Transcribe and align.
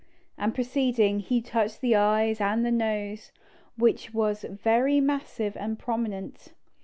And 0.35 0.55
proceeding, 0.55 1.19
he 1.19 1.43
touched 1.43 1.79
the 1.79 1.95
eyes 1.95 2.41
and 2.41 2.65
the 2.65 2.71
nose, 2.71 3.31
which 3.77 4.15
was 4.15 4.43
very 4.49 4.99
massive 4.99 5.55
and 5.55 5.77
prominent. 5.77 6.53